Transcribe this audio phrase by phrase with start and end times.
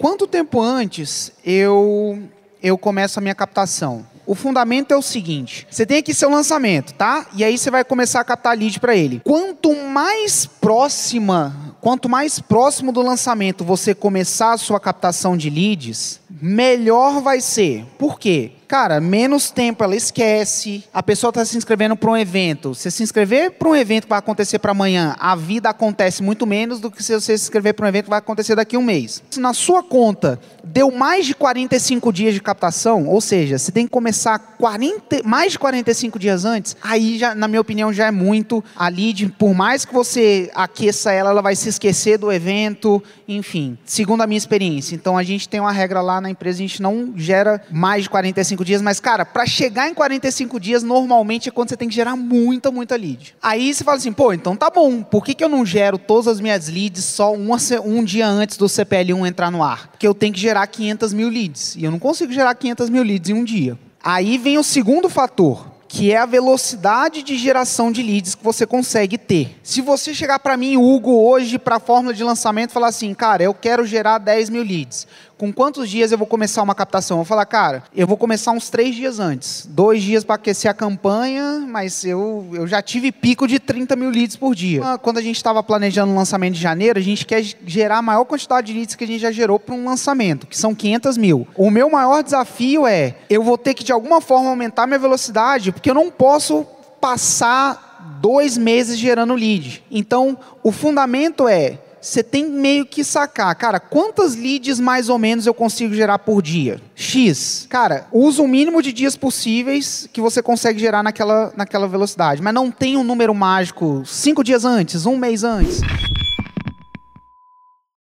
[0.00, 2.22] quanto tempo antes eu,
[2.62, 4.06] eu começo a minha captação?
[4.26, 7.26] O fundamento é o seguinte: você tem aqui seu lançamento, tá?
[7.34, 9.20] E aí você vai começar a captar lead para ele.
[9.24, 16.20] Quanto mais próxima, quanto mais próximo do lançamento você começar a sua captação de leads,
[16.30, 17.84] melhor vai ser.
[17.98, 18.52] Por quê?
[18.70, 20.84] Cara, menos tempo ela esquece.
[20.94, 22.72] A pessoa está se inscrevendo para um evento.
[22.72, 26.46] Se se inscrever para um evento que vai acontecer para amanhã, a vida acontece muito
[26.46, 28.78] menos do que se você se inscrever para um evento que vai acontecer daqui a
[28.78, 29.24] um mês.
[29.28, 33.86] Se na sua conta deu mais de 45 dias de captação, ou seja, você tem
[33.86, 38.12] que começar 40, mais de 45 dias antes, aí já, na minha opinião, já é
[38.12, 38.62] muito.
[38.76, 43.76] A lead, por mais que você aqueça ela, ela vai se esquecer do evento, enfim.
[43.84, 44.94] Segundo a minha experiência.
[44.94, 48.10] Então a gente tem uma regra lá na empresa, a gente não gera mais de
[48.10, 51.94] 45 dias, mas, cara, para chegar em 45 dias, normalmente é quando você tem que
[51.94, 53.34] gerar muita, muita lead.
[53.42, 56.26] Aí você fala assim, pô, então tá bom, por que, que eu não gero todas
[56.28, 59.88] as minhas leads só uma, um dia antes do CPL1 entrar no ar?
[59.88, 63.02] Porque eu tenho que gerar 500 mil leads, e eu não consigo gerar 500 mil
[63.02, 63.78] leads em um dia.
[64.02, 68.64] Aí vem o segundo fator, que é a velocidade de geração de leads que você
[68.64, 69.58] consegue ter.
[69.60, 73.42] Se você chegar para mim, Hugo, hoje, para a fórmula de lançamento, falar assim, cara,
[73.42, 75.04] eu quero gerar 10 mil leads.
[75.40, 77.14] Com quantos dias eu vou começar uma captação?
[77.14, 79.66] Eu vou falar, cara, eu vou começar uns três dias antes.
[79.70, 84.10] Dois dias para aquecer a campanha, mas eu, eu já tive pico de 30 mil
[84.10, 84.82] leads por dia.
[84.84, 88.02] Ah, quando a gente estava planejando o lançamento de janeiro, a gente quer gerar a
[88.02, 91.16] maior quantidade de leads que a gente já gerou para um lançamento, que são 500
[91.16, 91.48] mil.
[91.56, 95.72] O meu maior desafio é, eu vou ter que de alguma forma aumentar minha velocidade,
[95.72, 96.66] porque eu não posso
[97.00, 99.82] passar dois meses gerando lead.
[99.90, 105.46] Então, o fundamento é você tem meio que sacar, cara, quantas leads mais ou menos
[105.46, 106.80] eu consigo gerar por dia?
[106.94, 107.66] X.
[107.68, 112.42] Cara, usa o mínimo de dias possíveis que você consegue gerar naquela, naquela velocidade.
[112.42, 115.80] Mas não tem um número mágico cinco dias antes, um mês antes.